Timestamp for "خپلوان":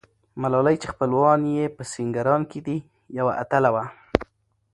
0.93-1.39